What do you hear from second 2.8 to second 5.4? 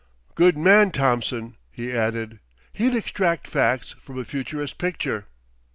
extract facts from a futurist picture."